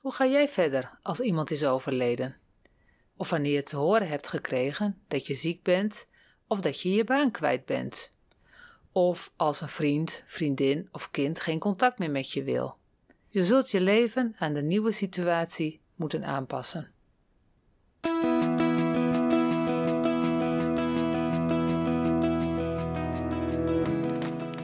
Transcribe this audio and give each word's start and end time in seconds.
Hoe 0.00 0.12
ga 0.12 0.26
jij 0.26 0.48
verder 0.48 0.98
als 1.02 1.20
iemand 1.20 1.50
is 1.50 1.64
overleden? 1.64 2.36
Of 3.16 3.30
wanneer 3.30 3.52
je 3.52 3.62
te 3.62 3.76
horen 3.76 4.08
hebt 4.08 4.28
gekregen 4.28 5.02
dat 5.08 5.26
je 5.26 5.34
ziek 5.34 5.62
bent 5.62 6.06
of 6.46 6.60
dat 6.60 6.80
je 6.80 6.94
je 6.94 7.04
baan 7.04 7.30
kwijt 7.30 7.64
bent? 7.64 8.12
Of 8.92 9.32
als 9.36 9.60
een 9.60 9.68
vriend, 9.68 10.22
vriendin 10.26 10.88
of 10.92 11.10
kind 11.10 11.40
geen 11.40 11.58
contact 11.58 11.98
meer 11.98 12.10
met 12.10 12.32
je 12.32 12.42
wil? 12.42 12.76
Je 13.28 13.44
zult 13.44 13.70
je 13.70 13.80
leven 13.80 14.34
aan 14.38 14.52
de 14.52 14.62
nieuwe 14.62 14.92
situatie 14.92 15.80
moeten 15.94 16.24
aanpassen. 16.24 16.92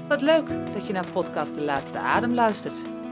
Wat 0.09 0.21
leuk 0.21 0.49
dat 0.75 0.87
je 0.87 0.93
naar 0.93 1.11
podcast 1.13 1.55
De 1.55 1.61
Laatste 1.61 1.99
Adem 1.99 2.35
luistert. 2.35 3.06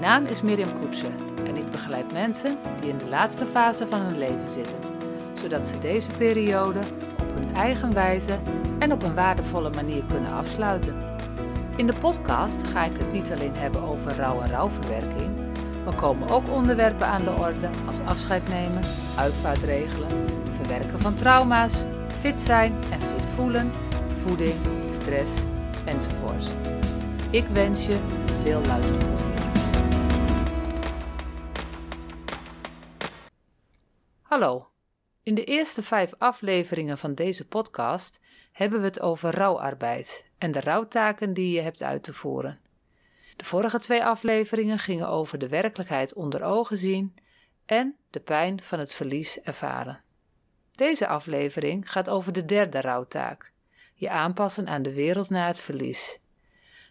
Mijn 0.00 0.12
naam 0.12 0.32
is 0.32 0.42
Mirjam 0.42 0.80
Koetsen 0.80 1.12
en 1.46 1.56
ik 1.56 1.70
begeleid 1.70 2.12
mensen 2.12 2.58
die 2.80 2.90
in 2.90 2.98
de 2.98 3.08
laatste 3.08 3.46
fase 3.46 3.86
van 3.86 4.00
hun 4.00 4.18
leven 4.18 4.50
zitten, 4.50 4.78
zodat 5.32 5.68
ze 5.68 5.78
deze 5.78 6.10
periode 6.18 6.78
op 7.20 7.34
hun 7.34 7.54
eigen 7.54 7.94
wijze 7.94 8.38
en 8.78 8.92
op 8.92 9.02
een 9.02 9.14
waardevolle 9.14 9.70
manier 9.70 10.02
kunnen 10.04 10.32
afsluiten. 10.32 10.94
In 11.76 11.86
de 11.86 11.92
podcast 12.00 12.66
ga 12.66 12.84
ik 12.84 12.96
het 12.98 13.12
niet 13.12 13.32
alleen 13.32 13.54
hebben 13.54 13.82
over 13.82 14.16
rouw 14.16 14.40
en 14.40 14.50
rouwverwerking, 14.50 15.30
maar 15.84 15.94
komen 15.94 16.28
ook 16.28 16.50
onderwerpen 16.50 17.06
aan 17.06 17.24
de 17.24 17.34
orde 17.38 17.68
als 17.86 18.00
afscheid 18.00 18.48
nemen, 18.48 18.82
uitvaartregelen, 19.16 20.10
verwerken 20.50 21.00
van 21.00 21.14
trauma's, 21.14 21.84
fit 22.20 22.40
zijn 22.40 22.74
en 22.90 23.00
fit 23.00 23.24
voelen, 23.34 23.70
voeding, 24.22 24.54
stress 24.90 25.42
enzovoort. 25.84 26.50
Ik 27.30 27.44
wens 27.52 27.86
je 27.86 27.96
veel 28.42 28.60
luisterplezier. 28.66 29.29
Hallo. 34.30 34.68
In 35.22 35.34
de 35.34 35.44
eerste 35.44 35.82
vijf 35.82 36.14
afleveringen 36.18 36.98
van 36.98 37.14
deze 37.14 37.46
podcast 37.46 38.20
hebben 38.52 38.80
we 38.80 38.84
het 38.84 39.00
over 39.00 39.34
rouwarbeid 39.34 40.24
en 40.38 40.50
de 40.50 40.60
rouwtaken 40.60 41.34
die 41.34 41.52
je 41.52 41.60
hebt 41.60 41.82
uit 41.82 42.02
te 42.02 42.12
voeren. 42.12 42.60
De 43.36 43.44
vorige 43.44 43.78
twee 43.78 44.04
afleveringen 44.04 44.78
gingen 44.78 45.08
over 45.08 45.38
de 45.38 45.48
werkelijkheid 45.48 46.14
onder 46.14 46.42
ogen 46.42 46.76
zien 46.76 47.14
en 47.66 47.96
de 48.10 48.20
pijn 48.20 48.62
van 48.62 48.78
het 48.78 48.92
verlies 48.92 49.40
ervaren. 49.40 50.02
Deze 50.74 51.06
aflevering 51.06 51.90
gaat 51.92 52.08
over 52.08 52.32
de 52.32 52.44
derde 52.44 52.80
rouwtaak: 52.80 53.52
je 53.94 54.10
aanpassen 54.10 54.68
aan 54.68 54.82
de 54.82 54.92
wereld 54.92 55.28
na 55.28 55.46
het 55.46 55.60
verlies. 55.60 56.20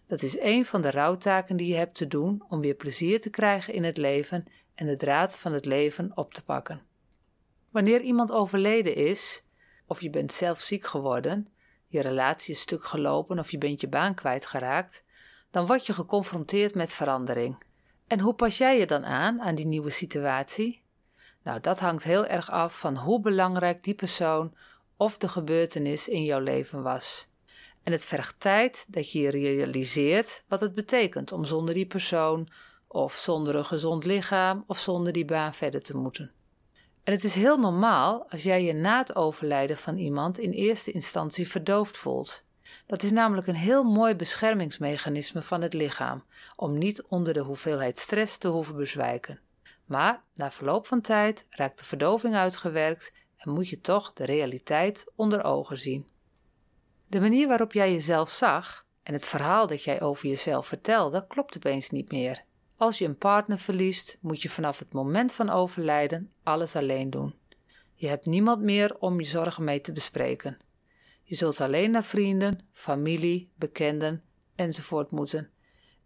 Dat 0.07 0.21
is 0.21 0.39
een 0.39 0.65
van 0.65 0.81
de 0.81 0.91
rouwtaken 0.91 1.57
die 1.57 1.67
je 1.67 1.75
hebt 1.75 1.95
te 1.95 2.07
doen 2.07 2.43
om 2.49 2.61
weer 2.61 2.75
plezier 2.75 3.21
te 3.21 3.29
krijgen 3.29 3.73
in 3.73 3.83
het 3.83 3.97
leven 3.97 4.45
en 4.75 4.87
de 4.87 4.95
draad 4.95 5.37
van 5.37 5.53
het 5.53 5.65
leven 5.65 6.11
op 6.17 6.33
te 6.33 6.43
pakken. 6.43 6.87
Wanneer 7.71 8.01
iemand 8.01 8.31
overleden 8.31 8.95
is, 8.95 9.43
of 9.85 10.01
je 10.01 10.09
bent 10.09 10.33
zelf 10.33 10.59
ziek 10.59 10.85
geworden, 10.85 11.47
je 11.87 12.01
relatie 12.01 12.53
is 12.53 12.61
stuk 12.61 12.85
gelopen 12.85 13.39
of 13.39 13.51
je 13.51 13.57
bent 13.57 13.81
je 13.81 13.87
baan 13.87 14.15
kwijtgeraakt, 14.15 15.03
dan 15.51 15.65
word 15.65 15.85
je 15.85 15.93
geconfronteerd 15.93 16.75
met 16.75 16.93
verandering. 16.93 17.63
En 18.07 18.19
hoe 18.19 18.33
pas 18.33 18.57
jij 18.57 18.79
je 18.79 18.85
dan 18.85 19.05
aan 19.05 19.41
aan 19.41 19.55
die 19.55 19.65
nieuwe 19.65 19.89
situatie? 19.89 20.81
Nou, 21.43 21.59
dat 21.59 21.79
hangt 21.79 22.03
heel 22.03 22.25
erg 22.25 22.51
af 22.51 22.79
van 22.79 22.97
hoe 22.97 23.21
belangrijk 23.21 23.83
die 23.83 23.93
persoon 23.93 24.55
of 24.97 25.17
de 25.17 25.27
gebeurtenis 25.27 26.07
in 26.07 26.23
jouw 26.23 26.39
leven 26.39 26.81
was. 26.81 27.27
En 27.83 27.91
het 27.91 28.05
vergt 28.05 28.39
tijd 28.39 28.85
dat 28.89 29.11
je 29.11 29.29
realiseert 29.29 30.43
wat 30.47 30.59
het 30.59 30.75
betekent 30.75 31.31
om 31.31 31.45
zonder 31.45 31.73
die 31.73 31.85
persoon 31.85 32.47
of 32.87 33.13
zonder 33.13 33.55
een 33.55 33.65
gezond 33.65 34.05
lichaam 34.05 34.63
of 34.67 34.79
zonder 34.79 35.13
die 35.13 35.25
baan 35.25 35.53
verder 35.53 35.81
te 35.81 35.97
moeten. 35.97 36.31
En 37.09 37.15
het 37.15 37.23
is 37.23 37.35
heel 37.35 37.57
normaal 37.57 38.25
als 38.29 38.43
jij 38.43 38.63
je 38.63 38.73
na 38.73 38.97
het 38.97 39.15
overlijden 39.15 39.77
van 39.77 39.97
iemand 39.97 40.39
in 40.39 40.51
eerste 40.51 40.91
instantie 40.91 41.47
verdoofd 41.47 41.97
voelt. 41.97 42.45
Dat 42.85 43.03
is 43.03 43.11
namelijk 43.11 43.47
een 43.47 43.55
heel 43.55 43.83
mooi 43.83 44.15
beschermingsmechanisme 44.15 45.41
van 45.41 45.61
het 45.61 45.73
lichaam, 45.73 46.23
om 46.55 46.77
niet 46.77 47.03
onder 47.03 47.33
de 47.33 47.39
hoeveelheid 47.39 47.99
stress 47.99 48.37
te 48.37 48.47
hoeven 48.47 48.75
bezwijken. 48.75 49.39
Maar 49.85 50.23
na 50.33 50.51
verloop 50.51 50.87
van 50.87 51.01
tijd 51.01 51.45
raakt 51.49 51.77
de 51.77 51.83
verdoving 51.83 52.35
uitgewerkt 52.35 53.13
en 53.37 53.51
moet 53.51 53.69
je 53.69 53.81
toch 53.81 54.13
de 54.13 54.25
realiteit 54.25 55.05
onder 55.15 55.43
ogen 55.43 55.77
zien. 55.77 56.07
De 57.07 57.19
manier 57.19 57.47
waarop 57.47 57.73
jij 57.73 57.91
jezelf 57.91 58.29
zag 58.29 58.85
en 59.03 59.13
het 59.13 59.25
verhaal 59.25 59.67
dat 59.67 59.83
jij 59.83 60.01
over 60.01 60.27
jezelf 60.27 60.67
vertelde 60.67 61.25
klopt 61.27 61.55
opeens 61.55 61.89
niet 61.89 62.11
meer. 62.11 62.47
Als 62.79 62.97
je 62.97 63.05
een 63.05 63.17
partner 63.17 63.57
verliest, 63.57 64.17
moet 64.19 64.41
je 64.41 64.49
vanaf 64.49 64.79
het 64.79 64.93
moment 64.93 65.31
van 65.31 65.49
overlijden 65.49 66.31
alles 66.43 66.75
alleen 66.75 67.09
doen. 67.09 67.33
Je 67.95 68.07
hebt 68.07 68.25
niemand 68.25 68.61
meer 68.61 68.95
om 68.99 69.19
je 69.19 69.25
zorgen 69.25 69.63
mee 69.63 69.81
te 69.81 69.91
bespreken. 69.91 70.57
Je 71.23 71.35
zult 71.35 71.61
alleen 71.61 71.91
naar 71.91 72.03
vrienden, 72.03 72.59
familie, 72.71 73.51
bekenden 73.55 74.23
enzovoort 74.55 75.11
moeten. 75.11 75.49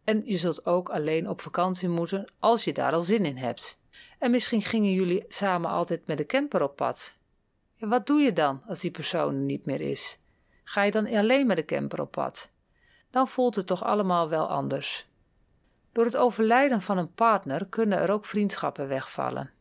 En 0.04 0.22
je 0.26 0.38
zult 0.38 0.66
ook 0.66 0.90
alleen 0.90 1.30
op 1.30 1.42
vakantie 1.42 1.90
moeten 1.90 2.32
als 2.40 2.64
je 2.64 2.74
daar 2.74 2.94
al 2.94 3.02
zin 3.02 3.26
in 3.26 3.38
hebt. 3.38 3.80
En 4.20 4.32
misschien 4.32 4.62
gingen 4.62 4.92
jullie 4.92 5.26
samen 5.28 5.70
altijd 5.70 6.08
met 6.08 6.18
de 6.18 6.26
camper 6.26 6.64
op 6.64 6.76
pad. 6.76 7.14
Wat 7.80 8.08
doe 8.08 8.22
je 8.22 8.34
dan 8.34 8.64
als 8.68 8.80
die 8.80 8.92
persoon 8.92 9.34
er 9.34 9.42
niet 9.42 9.66
meer 9.66 9.82
is? 9.82 10.20
Ga 10.64 10.84
je 10.84 10.92
dan 10.92 11.16
alleen 11.16 11.48
met 11.48 11.58
de 11.58 11.66
camper 11.66 12.02
op 12.02 12.12
pad? 12.12 12.50
Dan 13.12 13.28
voelt 13.28 13.56
het 13.56 13.68
toch 13.68 13.84
allemaal 13.84 14.30
wel 14.30 14.50
anders. 14.50 15.12
Door 15.94 16.06
het 16.06 16.18
overlijden 16.18 16.82
van 16.82 16.98
een 16.98 17.14
partner 17.14 17.66
kunnen 17.70 17.98
er 17.98 18.12
ook 18.12 18.26
vriendschappen 18.26 18.88
wegvallen. 18.88 19.52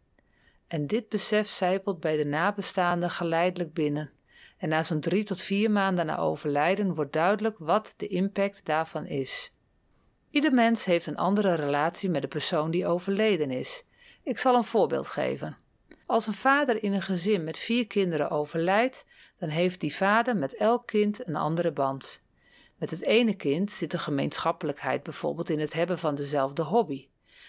En 0.66 0.86
dit 0.86 1.08
besef 1.08 1.48
zijpelt 1.48 2.00
bij 2.00 2.16
de 2.16 2.24
nabestaanden 2.24 3.10
geleidelijk 3.10 3.72
binnen. 3.72 4.10
En 4.58 4.68
na 4.68 4.82
zo'n 4.82 5.00
drie 5.00 5.24
tot 5.24 5.42
vier 5.42 5.70
maanden 5.70 6.06
na 6.06 6.18
overlijden 6.18 6.94
wordt 6.94 7.12
duidelijk 7.12 7.56
wat 7.58 7.94
de 7.96 8.06
impact 8.06 8.64
daarvan 8.64 9.06
is. 9.06 9.52
Ieder 10.30 10.54
mens 10.54 10.84
heeft 10.84 11.06
een 11.06 11.16
andere 11.16 11.54
relatie 11.54 12.10
met 12.10 12.22
de 12.22 12.28
persoon 12.28 12.70
die 12.70 12.86
overleden 12.86 13.50
is. 13.50 13.84
Ik 14.22 14.38
zal 14.38 14.54
een 14.54 14.64
voorbeeld 14.64 15.08
geven. 15.08 15.56
Als 16.06 16.26
een 16.26 16.32
vader 16.32 16.82
in 16.82 16.92
een 16.92 17.02
gezin 17.02 17.44
met 17.44 17.58
vier 17.58 17.86
kinderen 17.86 18.30
overlijdt, 18.30 19.04
dan 19.38 19.48
heeft 19.48 19.80
die 19.80 19.94
vader 19.94 20.36
met 20.36 20.54
elk 20.54 20.86
kind 20.86 21.26
een 21.26 21.36
andere 21.36 21.72
band. 21.72 22.21
Met 22.82 22.90
het 22.90 23.02
ene 23.02 23.34
kind 23.34 23.70
zit 23.70 23.90
de 23.90 23.98
gemeenschappelijkheid 23.98 25.02
bijvoorbeeld 25.02 25.50
in 25.50 25.60
het 25.60 25.72
hebben 25.72 25.98
van 25.98 26.14
dezelfde 26.14 26.62
hobby. 26.62 27.08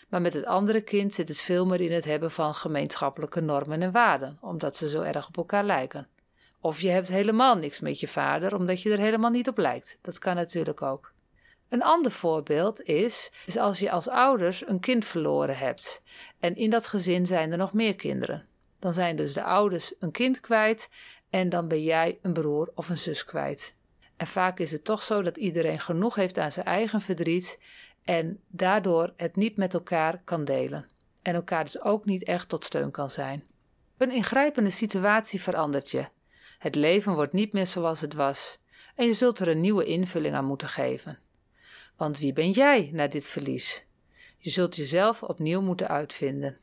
Maar 0.10 0.22
met 0.22 0.34
het 0.34 0.46
andere 0.46 0.82
kind 0.82 1.14
zit 1.14 1.28
het 1.28 1.42
veel 1.42 1.66
meer 1.66 1.82
in 1.82 1.92
het 1.92 2.06
hebben 2.06 2.32
van 2.32 2.54
gemeenschappelijke 2.54 3.42
normen 3.42 3.82
en 3.82 3.92
waarden, 3.92 4.38
omdat 4.42 4.78
ze 4.78 4.90
zo 4.90 5.02
erg 5.02 5.28
op 5.28 5.38
elkaar 5.38 5.64
lijken. 5.64 6.08
Of 6.60 6.80
je 6.80 6.90
hebt 6.90 7.08
helemaal 7.08 7.56
niks 7.56 7.80
met 7.80 8.00
je 8.00 8.08
vader, 8.08 8.56
omdat 8.56 8.82
je 8.82 8.92
er 8.92 9.00
helemaal 9.00 9.30
niet 9.30 9.48
op 9.48 9.58
lijkt. 9.58 9.98
Dat 10.02 10.20
kan 10.20 10.36
natuurlijk 10.36 10.82
ook. 10.82 11.14
Een 11.70 11.84
ander 11.84 12.12
voorbeeld 12.12 12.82
is, 12.82 13.32
als 13.60 13.80
je 13.80 13.92
als 13.92 14.08
ouders 14.08 14.68
een 14.68 14.80
kind 14.80 15.06
verloren 15.06 15.58
hebt 15.58 16.02
en 16.40 16.56
in 16.56 16.70
dat 16.70 16.88
gezin 16.88 17.26
zijn 17.26 17.52
er 17.52 17.58
nog 17.58 17.74
meer 17.74 17.96
kinderen. 17.96 18.48
Dan 18.80 18.94
zijn 18.94 19.16
dus 19.16 19.34
de 19.34 19.44
ouders 19.44 19.94
een 20.00 20.12
kind 20.12 20.40
kwijt 20.40 20.90
en 21.30 21.50
dan 21.50 21.68
ben 21.68 21.84
jij 21.84 22.20
een 22.22 22.34
broer 22.34 22.72
of 22.76 22.90
een 22.90 22.98
zus 22.98 23.26
kwijt. 23.26 23.76
En 24.24 24.30
vaak 24.30 24.60
is 24.60 24.72
het 24.72 24.84
toch 24.84 25.04
zo 25.04 25.22
dat 25.22 25.38
iedereen 25.38 25.80
genoeg 25.80 26.16
heeft 26.16 26.38
aan 26.38 26.52
zijn 26.52 26.66
eigen 26.66 27.02
verdriet 27.02 27.60
en 28.04 28.40
daardoor 28.48 29.14
het 29.18 29.36
niet 29.36 29.58
met 29.58 29.74
elkaar 29.74 30.22
kan 30.24 30.46
delen. 30.46 30.86
En 31.22 31.36
elkaar 31.36 31.64
dus 31.64 31.82
ook 31.82 32.06
niet 32.06 32.24
echt 32.24 32.50
tot 32.50 32.66
steun 32.66 32.92
kan 32.92 33.10
zijn. 33.10 33.44
Een 33.98 34.12
ingrijpende 34.12 34.70
situatie 34.70 35.42
verandert 35.42 35.92
je. 35.92 36.08
Het 36.60 36.76
leven 36.76 37.14
wordt 37.14 37.34
niet 37.34 37.54
meer 37.54 37.68
zoals 37.68 38.02
het 38.02 38.14
was. 38.14 38.60
En 38.96 39.06
je 39.06 39.14
zult 39.14 39.40
er 39.40 39.48
een 39.48 39.62
nieuwe 39.62 39.86
invulling 39.86 40.36
aan 40.36 40.46
moeten 40.46 40.70
geven. 40.70 41.20
Want 41.98 42.20
wie 42.20 42.34
ben 42.34 42.52
jij 42.52 42.90
na 42.94 43.08
dit 43.08 43.28
verlies? 43.28 43.86
Je 44.38 44.50
zult 44.50 44.76
jezelf 44.76 45.24
opnieuw 45.24 45.62
moeten 45.62 45.88
uitvinden. 45.88 46.58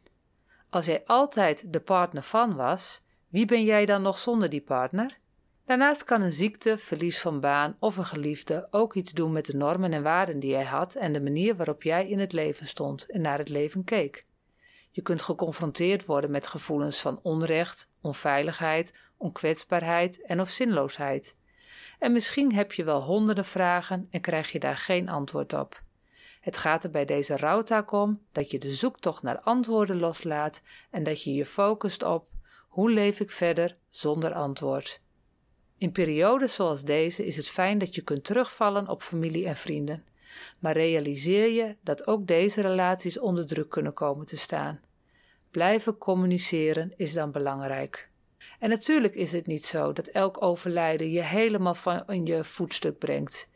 Als 0.71 0.87
jij 0.87 1.03
altijd 1.07 1.73
de 1.73 1.81
partner 1.81 2.23
van 2.23 2.55
was, 2.57 3.01
wie 3.29 3.45
ben 3.45 3.65
jij 3.65 3.85
dan 3.85 4.03
nog 4.03 4.19
zonder 4.19 4.51
die 4.51 4.63
partner? 4.63 5.20
Daarnaast 5.71 6.05
kan 6.05 6.23
een 6.23 6.33
ziekte, 6.33 6.79
verlies 6.79 7.21
van 7.21 7.41
baan 7.41 7.77
of 7.79 7.97
een 7.97 8.05
geliefde 8.05 8.69
ook 8.71 8.95
iets 8.95 9.13
doen 9.13 9.33
met 9.33 9.47
de 9.47 9.57
normen 9.57 9.93
en 9.93 10.03
waarden 10.03 10.39
die 10.39 10.51
jij 10.51 10.65
had 10.65 10.95
en 10.95 11.13
de 11.13 11.21
manier 11.21 11.57
waarop 11.57 11.83
jij 11.83 12.09
in 12.09 12.19
het 12.19 12.33
leven 12.33 12.67
stond 12.67 13.07
en 13.07 13.21
naar 13.21 13.39
het 13.39 13.49
leven 13.49 13.85
keek. 13.85 14.27
Je 14.91 15.03
kunt 15.03 15.23
geconfronteerd 15.23 16.05
worden 16.05 16.31
met 16.31 16.47
gevoelens 16.47 17.01
van 17.01 17.21
onrecht, 17.23 17.89
onveiligheid, 18.01 18.95
onkwetsbaarheid 19.17 20.23
en 20.23 20.41
of 20.41 20.49
zinloosheid. 20.49 21.37
En 21.99 22.13
misschien 22.13 22.55
heb 22.55 22.73
je 22.73 22.85
wel 22.85 23.03
honderden 23.03 23.45
vragen 23.45 24.09
en 24.11 24.21
krijg 24.21 24.53
je 24.53 24.59
daar 24.59 24.77
geen 24.77 25.09
antwoord 25.09 25.53
op. 25.53 25.83
Het 26.41 26.57
gaat 26.57 26.85
er 26.85 26.91
bij 26.91 27.05
deze 27.05 27.37
rouwtaak 27.37 27.93
om 27.93 28.21
dat 28.33 28.51
je 28.51 28.59
de 28.59 28.73
zoektocht 28.73 29.23
naar 29.23 29.41
antwoorden 29.41 29.99
loslaat 29.99 30.63
en 30.91 31.03
dat 31.03 31.23
je 31.23 31.35
je 31.35 31.47
focust 31.47 32.03
op 32.03 32.29
hoe 32.69 32.91
leef 32.91 33.21
ik 33.21 33.31
verder 33.31 33.77
zonder 33.91 34.33
antwoord. 34.33 35.01
In 35.81 35.93
periodes 35.93 36.55
zoals 36.55 36.83
deze 36.83 37.25
is 37.25 37.37
het 37.37 37.49
fijn 37.49 37.79
dat 37.79 37.95
je 37.95 38.03
kunt 38.03 38.25
terugvallen 38.25 38.89
op 38.89 39.03
familie 39.03 39.47
en 39.47 39.57
vrienden. 39.57 40.05
Maar 40.59 40.73
realiseer 40.73 41.49
je 41.49 41.77
dat 41.81 42.07
ook 42.07 42.27
deze 42.27 42.61
relaties 42.61 43.19
onder 43.19 43.47
druk 43.47 43.69
kunnen 43.69 43.93
komen 43.93 44.27
te 44.27 44.37
staan. 44.37 44.81
Blijven 45.51 45.99
communiceren 45.99 46.93
is 46.97 47.13
dan 47.13 47.31
belangrijk. 47.31 48.09
En 48.59 48.69
natuurlijk 48.69 49.15
is 49.15 49.33
het 49.33 49.47
niet 49.47 49.67
zo 49.67 49.93
dat 49.93 50.07
elk 50.07 50.43
overlijden 50.43 51.11
je 51.11 51.23
helemaal 51.23 51.75
van 51.75 52.25
je 52.25 52.45
voetstuk 52.45 52.99
brengt. 52.99 53.49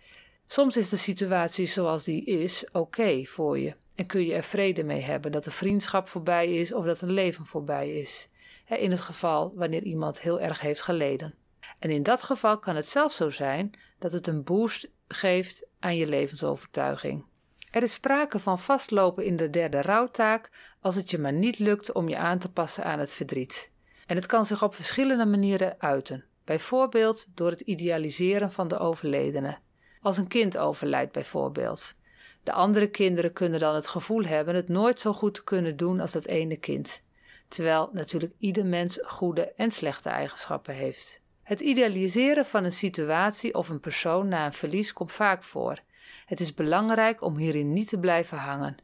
Soms 0.46 0.76
is 0.76 0.88
de 0.88 0.96
situatie 0.96 1.66
zoals 1.66 2.04
die 2.04 2.24
is 2.24 2.68
oké 2.72 3.24
voor 3.24 3.58
je 3.58 3.74
en 3.94 4.06
kun 4.06 4.26
je 4.26 4.34
er 4.34 4.42
vrede 4.42 4.84
mee 4.84 5.00
hebben 5.00 5.32
dat 5.32 5.44
de 5.44 5.50
vriendschap 5.50 6.08
voorbij 6.08 6.54
is 6.54 6.72
of 6.72 6.84
dat 6.84 7.00
een 7.00 7.12
leven 7.12 7.46
voorbij 7.46 7.94
is. 7.94 8.28
In 8.68 8.90
het 8.90 9.00
geval 9.00 9.52
wanneer 9.54 9.82
iemand 9.82 10.20
heel 10.20 10.40
erg 10.40 10.60
heeft 10.60 10.82
geleden. 10.82 11.34
En 11.78 11.90
in 11.90 12.02
dat 12.02 12.22
geval 12.22 12.58
kan 12.58 12.76
het 12.76 12.88
zelfs 12.88 13.16
zo 13.16 13.30
zijn 13.30 13.70
dat 13.98 14.12
het 14.12 14.26
een 14.26 14.44
boost 14.44 14.88
geeft 15.08 15.66
aan 15.78 15.96
je 15.96 16.06
levensovertuiging. 16.06 17.24
Er 17.70 17.82
is 17.82 17.92
sprake 17.92 18.38
van 18.38 18.58
vastlopen 18.58 19.24
in 19.24 19.36
de 19.36 19.50
derde 19.50 19.82
rouwtaak 19.82 20.50
als 20.80 20.94
het 20.94 21.10
je 21.10 21.18
maar 21.18 21.32
niet 21.32 21.58
lukt 21.58 21.92
om 21.92 22.08
je 22.08 22.16
aan 22.16 22.38
te 22.38 22.50
passen 22.50 22.84
aan 22.84 22.98
het 22.98 23.12
verdriet. 23.12 23.70
En 24.06 24.16
het 24.16 24.26
kan 24.26 24.46
zich 24.46 24.62
op 24.62 24.74
verschillende 24.74 25.26
manieren 25.26 25.74
uiten. 25.78 26.24
Bijvoorbeeld 26.44 27.26
door 27.34 27.50
het 27.50 27.60
idealiseren 27.60 28.52
van 28.52 28.68
de 28.68 28.78
overledene. 28.78 29.58
Als 30.00 30.16
een 30.16 30.28
kind 30.28 30.58
overlijdt 30.58 31.12
bijvoorbeeld. 31.12 31.94
De 32.42 32.52
andere 32.52 32.86
kinderen 32.86 33.32
kunnen 33.32 33.60
dan 33.60 33.74
het 33.74 33.86
gevoel 33.86 34.24
hebben 34.24 34.54
het 34.54 34.68
nooit 34.68 35.00
zo 35.00 35.12
goed 35.12 35.34
te 35.34 35.44
kunnen 35.44 35.76
doen 35.76 36.00
als 36.00 36.12
dat 36.12 36.26
ene 36.26 36.56
kind. 36.56 37.02
Terwijl 37.48 37.90
natuurlijk 37.92 38.34
ieder 38.38 38.66
mens 38.66 38.98
goede 39.02 39.52
en 39.52 39.70
slechte 39.70 40.08
eigenschappen 40.08 40.74
heeft. 40.74 41.22
Het 41.44 41.60
idealiseren 41.60 42.46
van 42.46 42.64
een 42.64 42.72
situatie 42.72 43.54
of 43.54 43.68
een 43.68 43.80
persoon 43.80 44.28
na 44.28 44.46
een 44.46 44.52
verlies 44.52 44.92
komt 44.92 45.12
vaak 45.12 45.42
voor. 45.42 45.78
Het 46.26 46.40
is 46.40 46.54
belangrijk 46.54 47.22
om 47.22 47.36
hierin 47.36 47.72
niet 47.72 47.88
te 47.88 47.98
blijven 47.98 48.38
hangen. 48.38 48.76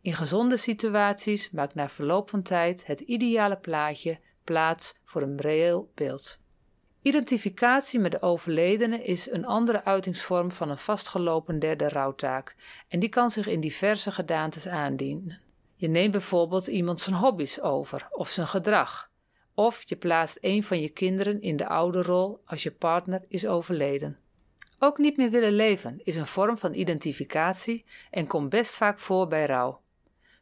In 0.00 0.14
gezonde 0.14 0.56
situaties 0.56 1.50
maakt 1.50 1.74
na 1.74 1.88
verloop 1.88 2.30
van 2.30 2.42
tijd 2.42 2.86
het 2.86 3.00
ideale 3.00 3.56
plaatje 3.56 4.18
plaats 4.44 4.98
voor 5.04 5.22
een 5.22 5.40
reëel 5.40 5.90
beeld. 5.94 6.40
Identificatie 7.02 8.00
met 8.00 8.12
de 8.12 8.22
overledene 8.22 9.02
is 9.02 9.30
een 9.30 9.46
andere 9.46 9.84
uitingsvorm 9.84 10.50
van 10.50 10.70
een 10.70 10.78
vastgelopen 10.78 11.58
derde 11.58 11.88
rouwtaak 11.88 12.54
en 12.88 12.98
die 12.98 13.08
kan 13.08 13.30
zich 13.30 13.46
in 13.46 13.60
diverse 13.60 14.10
gedaantes 14.10 14.68
aandienen. 14.68 15.40
Je 15.74 15.88
neemt 15.88 16.12
bijvoorbeeld 16.12 16.66
iemand 16.66 17.00
zijn 17.00 17.16
hobby's 17.16 17.60
over 17.60 18.08
of 18.10 18.28
zijn 18.28 18.46
gedrag. 18.46 19.11
Of 19.54 19.82
je 19.84 19.96
plaatst 19.96 20.38
een 20.40 20.62
van 20.62 20.80
je 20.80 20.88
kinderen 20.88 21.40
in 21.40 21.56
de 21.56 21.68
ouderrol 21.68 22.40
als 22.44 22.62
je 22.62 22.70
partner 22.70 23.24
is 23.28 23.46
overleden. 23.46 24.18
Ook 24.78 24.98
niet 24.98 25.16
meer 25.16 25.30
willen 25.30 25.52
leven 25.52 26.00
is 26.04 26.16
een 26.16 26.26
vorm 26.26 26.58
van 26.58 26.74
identificatie 26.74 27.84
en 28.10 28.26
komt 28.26 28.48
best 28.48 28.74
vaak 28.74 28.98
voor 28.98 29.28
bij 29.28 29.46
rouw. 29.46 29.80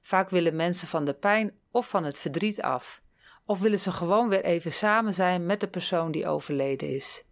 Vaak 0.02 0.30
willen 0.30 0.56
mensen 0.56 0.88
van 0.88 1.04
de 1.04 1.14
pijn 1.14 1.52
of 1.70 1.88
van 1.88 2.04
het 2.04 2.18
verdriet 2.18 2.62
af, 2.62 3.02
of 3.44 3.60
willen 3.60 3.78
ze 3.78 3.92
gewoon 3.92 4.28
weer 4.28 4.44
even 4.44 4.72
samen 4.72 5.14
zijn 5.14 5.46
met 5.46 5.60
de 5.60 5.68
persoon 5.68 6.12
die 6.12 6.26
overleden 6.26 6.88
is. 6.88 7.24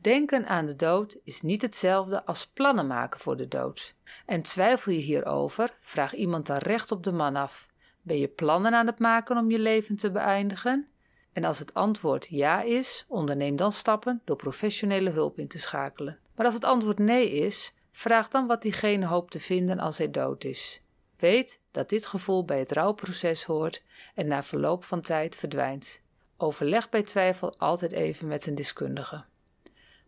Denken 0.00 0.46
aan 0.46 0.66
de 0.66 0.76
dood 0.76 1.16
is 1.24 1.40
niet 1.40 1.62
hetzelfde 1.62 2.24
als 2.24 2.46
plannen 2.46 2.86
maken 2.86 3.20
voor 3.20 3.36
de 3.36 3.48
dood. 3.48 3.94
En 4.26 4.42
twijfel 4.42 4.92
je 4.92 4.98
hierover, 4.98 5.76
vraag 5.80 6.14
iemand 6.14 6.46
dan 6.46 6.56
recht 6.56 6.92
op 6.92 7.04
de 7.04 7.12
man 7.12 7.36
af: 7.36 7.68
Ben 8.02 8.18
je 8.18 8.28
plannen 8.28 8.74
aan 8.74 8.86
het 8.86 8.98
maken 8.98 9.36
om 9.36 9.50
je 9.50 9.58
leven 9.58 9.96
te 9.96 10.10
beëindigen? 10.10 10.88
En 11.32 11.44
als 11.44 11.58
het 11.58 11.74
antwoord 11.74 12.26
ja 12.30 12.62
is, 12.62 13.04
onderneem 13.08 13.56
dan 13.56 13.72
stappen 13.72 14.22
door 14.24 14.36
professionele 14.36 15.10
hulp 15.10 15.38
in 15.38 15.48
te 15.48 15.58
schakelen. 15.58 16.18
Maar 16.34 16.46
als 16.46 16.54
het 16.54 16.64
antwoord 16.64 16.98
nee 16.98 17.30
is, 17.30 17.74
vraag 17.92 18.28
dan 18.28 18.46
wat 18.46 18.62
diegene 18.62 19.06
hoopt 19.06 19.30
te 19.30 19.40
vinden 19.40 19.78
als 19.78 19.98
hij 19.98 20.10
dood 20.10 20.44
is. 20.44 20.82
Weet 21.16 21.60
dat 21.70 21.88
dit 21.88 22.06
gevoel 22.06 22.44
bij 22.44 22.58
het 22.58 22.72
rouwproces 22.72 23.44
hoort 23.44 23.82
en 24.14 24.26
na 24.26 24.42
verloop 24.42 24.84
van 24.84 25.00
tijd 25.00 25.36
verdwijnt. 25.36 26.02
Overleg 26.36 26.88
bij 26.88 27.02
twijfel 27.02 27.54
altijd 27.58 27.92
even 27.92 28.28
met 28.28 28.46
een 28.46 28.54
deskundige. 28.54 29.24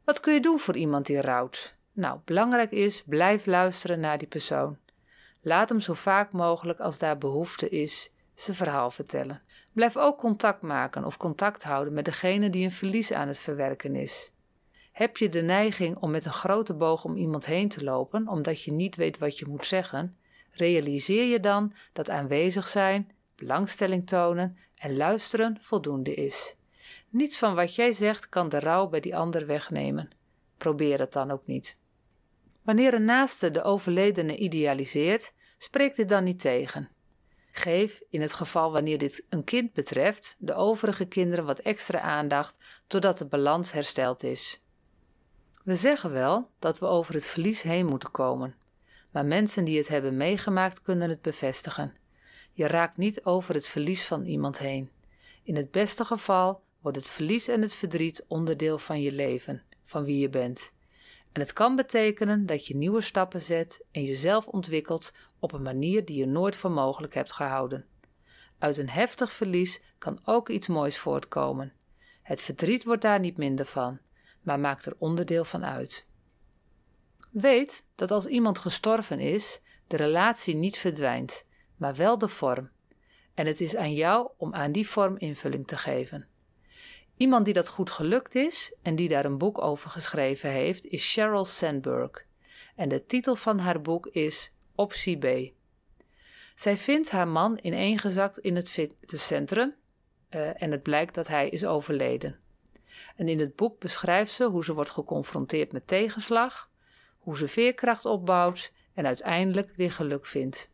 Wat 0.04 0.20
kun 0.20 0.34
je 0.34 0.40
doen 0.40 0.58
voor 0.58 0.76
iemand 0.76 1.06
die 1.06 1.20
rouwt? 1.20 1.76
Nou, 1.92 2.18
belangrijk 2.24 2.70
is, 2.70 3.02
blijf 3.06 3.46
luisteren 3.46 4.00
naar 4.00 4.18
die 4.18 4.28
persoon. 4.28 4.78
Laat 5.40 5.68
hem 5.68 5.80
zo 5.80 5.92
vaak 5.92 6.32
mogelijk 6.32 6.80
als 6.80 6.98
daar 6.98 7.18
behoefte 7.18 7.68
is 7.68 8.10
zijn 8.34 8.56
verhaal 8.56 8.90
vertellen. 8.90 9.42
Blijf 9.72 9.96
ook 9.96 10.18
contact 10.18 10.62
maken 10.62 11.04
of 11.04 11.16
contact 11.16 11.62
houden 11.62 11.92
met 11.92 12.04
degene 12.04 12.50
die 12.50 12.64
een 12.64 12.72
verlies 12.72 13.12
aan 13.12 13.28
het 13.28 13.38
verwerken 13.38 13.96
is. 13.96 14.32
Heb 14.92 15.16
je 15.16 15.28
de 15.28 15.42
neiging 15.42 15.96
om 15.96 16.10
met 16.10 16.24
een 16.24 16.32
grote 16.32 16.74
boog 16.74 17.04
om 17.04 17.16
iemand 17.16 17.46
heen 17.46 17.68
te 17.68 17.84
lopen, 17.84 18.28
omdat 18.28 18.62
je 18.62 18.72
niet 18.72 18.96
weet 18.96 19.18
wat 19.18 19.38
je 19.38 19.46
moet 19.46 19.66
zeggen, 19.66 20.16
realiseer 20.50 21.24
je 21.24 21.40
dan 21.40 21.74
dat 21.92 22.10
aanwezig 22.10 22.68
zijn, 22.68 23.10
belangstelling 23.36 24.06
tonen 24.06 24.56
en 24.76 24.96
luisteren 24.96 25.58
voldoende 25.60 26.14
is. 26.14 26.56
Niets 27.08 27.38
van 27.38 27.54
wat 27.54 27.74
jij 27.74 27.92
zegt 27.92 28.28
kan 28.28 28.48
de 28.48 28.58
rouw 28.58 28.88
bij 28.88 29.00
die 29.00 29.16
ander 29.16 29.46
wegnemen. 29.46 30.10
Probeer 30.56 30.98
het 30.98 31.12
dan 31.12 31.30
ook 31.30 31.46
niet. 31.46 31.78
Wanneer 32.62 32.94
een 32.94 33.04
naaste 33.04 33.50
de 33.50 33.62
overledene 33.62 34.36
idealiseert, 34.36 35.34
spreek 35.58 35.96
dit 35.96 36.08
dan 36.08 36.24
niet 36.24 36.40
tegen. 36.40 36.90
Geef, 37.54 38.00
in 38.08 38.20
het 38.20 38.32
geval 38.32 38.72
wanneer 38.72 38.98
dit 38.98 39.24
een 39.28 39.44
kind 39.44 39.72
betreft, 39.72 40.36
de 40.38 40.54
overige 40.54 41.04
kinderen 41.04 41.44
wat 41.44 41.58
extra 41.58 42.00
aandacht 42.00 42.58
totdat 42.86 43.18
de 43.18 43.24
balans 43.24 43.72
hersteld 43.72 44.22
is. 44.22 44.62
We 45.64 45.74
zeggen 45.74 46.10
wel 46.10 46.50
dat 46.58 46.78
we 46.78 46.86
over 46.86 47.14
het 47.14 47.26
verlies 47.26 47.62
heen 47.62 47.86
moeten 47.86 48.10
komen, 48.10 48.56
maar 49.10 49.26
mensen 49.26 49.64
die 49.64 49.78
het 49.78 49.88
hebben 49.88 50.16
meegemaakt 50.16 50.82
kunnen 50.82 51.08
het 51.08 51.22
bevestigen. 51.22 51.94
Je 52.52 52.66
raakt 52.66 52.96
niet 52.96 53.24
over 53.24 53.54
het 53.54 53.66
verlies 53.66 54.04
van 54.06 54.24
iemand 54.24 54.58
heen. 54.58 54.90
In 55.42 55.56
het 55.56 55.70
beste 55.70 56.04
geval 56.04 56.62
wordt 56.80 56.96
het 56.96 57.08
verlies 57.08 57.48
en 57.48 57.62
het 57.62 57.74
verdriet 57.74 58.24
onderdeel 58.28 58.78
van 58.78 59.00
je 59.00 59.12
leven, 59.12 59.62
van 59.84 60.04
wie 60.04 60.18
je 60.18 60.28
bent. 60.28 60.72
En 61.32 61.40
het 61.40 61.52
kan 61.52 61.76
betekenen 61.76 62.46
dat 62.46 62.66
je 62.66 62.76
nieuwe 62.76 63.00
stappen 63.00 63.40
zet 63.40 63.84
en 63.90 64.04
jezelf 64.04 64.46
ontwikkelt 64.46 65.12
op 65.38 65.52
een 65.52 65.62
manier 65.62 66.04
die 66.04 66.16
je 66.16 66.26
nooit 66.26 66.56
voor 66.56 66.70
mogelijk 66.70 67.14
hebt 67.14 67.32
gehouden. 67.32 67.86
Uit 68.58 68.76
een 68.76 68.90
heftig 68.90 69.32
verlies 69.32 69.82
kan 69.98 70.20
ook 70.24 70.48
iets 70.48 70.66
moois 70.66 70.98
voortkomen. 70.98 71.72
Het 72.22 72.40
verdriet 72.40 72.84
wordt 72.84 73.02
daar 73.02 73.20
niet 73.20 73.36
minder 73.36 73.66
van, 73.66 73.98
maar 74.42 74.60
maakt 74.60 74.86
er 74.86 74.94
onderdeel 74.98 75.44
van 75.44 75.64
uit. 75.64 76.06
Weet 77.30 77.86
dat 77.94 78.10
als 78.10 78.26
iemand 78.26 78.58
gestorven 78.58 79.20
is, 79.20 79.60
de 79.86 79.96
relatie 79.96 80.54
niet 80.54 80.78
verdwijnt, 80.78 81.46
maar 81.76 81.94
wel 81.94 82.18
de 82.18 82.28
vorm. 82.28 82.70
En 83.34 83.46
het 83.46 83.60
is 83.60 83.76
aan 83.76 83.94
jou 83.94 84.30
om 84.36 84.54
aan 84.54 84.72
die 84.72 84.88
vorm 84.88 85.18
invulling 85.18 85.66
te 85.66 85.76
geven. 85.76 86.28
Iemand 87.22 87.44
die 87.44 87.54
dat 87.54 87.68
goed 87.68 87.90
gelukt 87.90 88.34
is 88.34 88.74
en 88.82 88.96
die 88.96 89.08
daar 89.08 89.24
een 89.24 89.38
boek 89.38 89.62
over 89.62 89.90
geschreven 89.90 90.50
heeft, 90.50 90.86
is 90.86 91.10
Sheryl 91.10 91.44
Sandberg. 91.44 92.26
En 92.76 92.88
de 92.88 93.06
titel 93.06 93.36
van 93.36 93.58
haar 93.58 93.80
boek 93.80 94.06
is 94.06 94.52
Optie 94.74 95.18
B. 95.18 95.52
Zij 96.54 96.76
vindt 96.76 97.10
haar 97.10 97.28
man 97.28 97.58
ineengezakt 97.62 98.38
in 98.38 98.56
het 98.56 98.70
fitnesscentrum 98.70 99.74
uh, 100.30 100.62
en 100.62 100.70
het 100.70 100.82
blijkt 100.82 101.14
dat 101.14 101.28
hij 101.28 101.48
is 101.48 101.64
overleden. 101.64 102.40
En 103.16 103.28
in 103.28 103.38
het 103.38 103.56
boek 103.56 103.78
beschrijft 103.78 104.32
ze 104.32 104.44
hoe 104.44 104.64
ze 104.64 104.74
wordt 104.74 104.90
geconfronteerd 104.90 105.72
met 105.72 105.86
tegenslag, 105.86 106.70
hoe 107.18 107.36
ze 107.36 107.48
veerkracht 107.48 108.04
opbouwt 108.04 108.72
en 108.94 109.06
uiteindelijk 109.06 109.72
weer 109.76 109.92
geluk 109.92 110.26
vindt. 110.26 110.70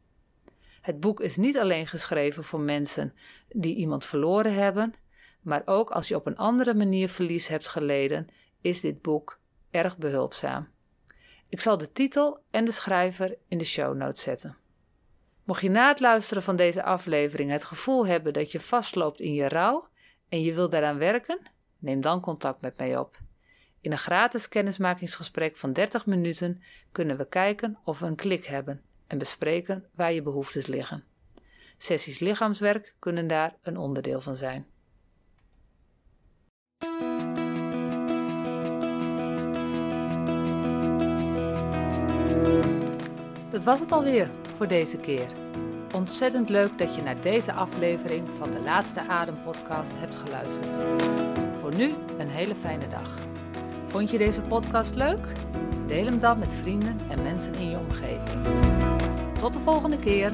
Het 0.81 1.01
boek 1.01 1.21
is 1.21 1.37
niet 1.37 1.59
alleen 1.59 1.87
geschreven 1.87 2.45
voor 2.45 2.61
mensen 2.61 3.15
die 3.49 3.75
iemand 3.75 4.05
verloren 4.05 4.55
hebben, 4.55 4.95
maar 5.41 5.63
ook 5.65 5.91
als 5.91 6.09
je 6.09 6.17
op 6.17 6.27
een 6.27 6.37
andere 6.37 6.75
manier 6.75 7.09
verlies 7.09 7.49
hebt 7.49 7.69
geleden, 7.69 8.29
is 8.61 8.81
dit 8.81 9.03
boek 9.03 9.39
erg 9.71 9.97
behulpzaam. 9.97 10.69
Ik 11.49 11.61
zal 11.61 11.79
de 11.79 11.93
titel 11.93 12.41
en 12.51 12.65
de 12.65 12.73
schrijver 12.73 13.37
in 13.49 13.59
de 13.59 13.65
show 13.65 13.97
notes 13.97 14.23
zetten. 14.23 14.57
Mocht 15.45 15.63
je 15.63 15.71
na 15.71 15.89
het 15.89 16.01
luisteren 16.01 16.43
van 16.43 16.57
deze 16.57 16.83
aflevering 16.83 17.51
het 17.51 17.65
gevoel 17.65 18.07
hebben 18.07 18.33
dat 18.33 18.53
je 18.53 18.61
vastloopt 18.61 19.21
in 19.21 19.35
je 19.35 19.49
rouw 19.49 19.89
en 20.29 20.43
je 20.43 20.55
wilt 20.55 20.71
daaraan 20.71 20.99
werken, 20.99 21.39
neem 21.79 22.01
dan 22.01 22.21
contact 22.21 22.61
met 22.61 22.79
mij 22.79 22.99
op. 22.99 23.21
In 23.81 23.93
een 23.93 23.99
gratis 23.99 24.49
kennismakingsgesprek 24.49 25.57
van 25.57 25.73
30 25.73 26.07
minuten 26.07 26.63
kunnen 26.93 27.17
we 27.17 27.29
kijken 27.29 27.79
of 27.85 27.99
we 27.99 28.07
een 28.07 28.17
klik 28.17 28.45
hebben 28.45 28.83
en 29.07 29.19
bespreken 29.19 29.85
waar 29.95 30.13
je 30.13 30.23
behoeftes 30.23 30.67
liggen. 30.67 31.05
Sessies 31.77 32.19
lichaamswerk 32.19 32.95
kunnen 32.99 33.27
daar 33.27 33.57
een 33.63 33.77
onderdeel 33.77 34.21
van 34.21 34.37
zijn. 34.37 34.67
Dat 43.59 43.67
was 43.67 43.81
het 43.81 43.93
alweer 43.93 44.31
voor 44.57 44.69
deze 44.69 44.97
keer. 44.97 45.27
Ontzettend 45.95 46.49
leuk 46.49 46.79
dat 46.79 46.95
je 46.95 47.03
naar 47.03 47.21
deze 47.21 47.53
aflevering 47.53 48.29
van 48.39 48.51
de 48.51 48.61
Laatste 48.61 49.01
Adem 49.09 49.43
podcast 49.45 49.93
hebt 49.99 50.17
geluisterd. 50.17 50.79
Voor 51.61 51.75
nu 51.75 51.95
een 52.19 52.29
hele 52.29 52.55
fijne 52.55 52.89
dag. 52.89 53.15
Vond 53.87 54.11
je 54.11 54.19
deze 54.19 54.41
podcast 54.41 54.95
leuk? 54.95 55.27
Deel 55.87 56.05
hem 56.05 56.19
dan 56.19 56.39
met 56.39 56.53
vrienden 56.53 57.01
en 57.09 57.23
mensen 57.23 57.55
in 57.55 57.71
je 57.71 57.79
omgeving. 57.79 58.47
Tot 59.39 59.53
de 59.53 59.59
volgende 59.59 59.97
keer. 59.97 60.33